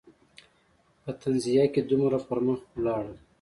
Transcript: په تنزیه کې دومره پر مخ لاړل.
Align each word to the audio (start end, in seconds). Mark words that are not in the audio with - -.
په 1.03 1.11
تنزیه 1.21 1.65
کې 1.73 1.81
دومره 1.89 2.17
پر 2.27 2.37
مخ 2.45 2.59
لاړل. 2.85 3.17